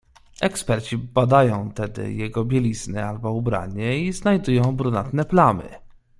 "Eksperci 0.41 0.97
badają 0.97 1.71
tedy 1.71 2.13
jego 2.13 2.45
bieliznę 2.45 3.07
albo 3.07 3.31
ubranie 3.33 3.99
i 3.99 4.13
znajdują 4.13 4.75
brunatne 4.75 5.25
plamy." 5.25 5.69